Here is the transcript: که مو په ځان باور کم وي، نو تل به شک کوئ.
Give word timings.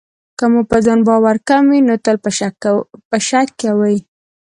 که 0.37 0.45
مو 0.51 0.61
په 0.69 0.77
ځان 0.85 0.99
باور 1.07 1.35
کم 1.49 1.63
وي، 1.71 1.79
نو 1.87 1.95
تل 2.05 2.17
به 2.23 2.31
شک 3.29 3.51
کوئ. 3.63 3.97